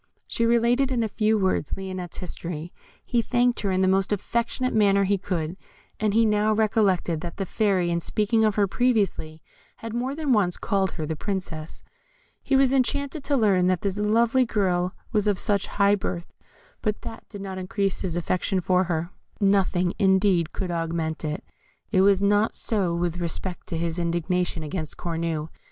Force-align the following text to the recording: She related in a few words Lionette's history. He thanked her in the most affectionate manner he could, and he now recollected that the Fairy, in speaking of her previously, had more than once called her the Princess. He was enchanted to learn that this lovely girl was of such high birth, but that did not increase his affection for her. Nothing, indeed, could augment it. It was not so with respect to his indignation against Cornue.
She 0.25 0.47
related 0.47 0.91
in 0.91 1.03
a 1.03 1.07
few 1.07 1.37
words 1.37 1.73
Lionette's 1.77 2.17
history. 2.17 2.73
He 3.05 3.21
thanked 3.21 3.59
her 3.59 3.69
in 3.71 3.81
the 3.81 3.87
most 3.87 4.11
affectionate 4.11 4.73
manner 4.73 5.03
he 5.03 5.19
could, 5.19 5.57
and 5.99 6.15
he 6.15 6.25
now 6.25 6.53
recollected 6.53 7.21
that 7.21 7.37
the 7.37 7.45
Fairy, 7.45 7.91
in 7.91 7.99
speaking 7.99 8.43
of 8.43 8.55
her 8.55 8.65
previously, 8.65 9.43
had 9.75 9.93
more 9.93 10.15
than 10.15 10.33
once 10.33 10.57
called 10.57 10.93
her 10.93 11.05
the 11.05 11.15
Princess. 11.15 11.83
He 12.41 12.55
was 12.55 12.73
enchanted 12.73 13.23
to 13.25 13.37
learn 13.37 13.67
that 13.67 13.81
this 13.81 13.99
lovely 13.99 14.43
girl 14.43 14.95
was 15.11 15.27
of 15.27 15.37
such 15.37 15.67
high 15.67 15.93
birth, 15.93 16.33
but 16.81 17.03
that 17.03 17.29
did 17.29 17.41
not 17.41 17.59
increase 17.59 18.01
his 18.01 18.15
affection 18.17 18.59
for 18.59 18.85
her. 18.85 19.11
Nothing, 19.39 19.93
indeed, 19.99 20.51
could 20.51 20.71
augment 20.71 21.23
it. 21.23 21.43
It 21.91 22.01
was 22.01 22.23
not 22.23 22.55
so 22.55 22.95
with 22.95 23.17
respect 23.19 23.67
to 23.67 23.77
his 23.77 23.99
indignation 23.99 24.63
against 24.63 24.97
Cornue. 24.97 25.49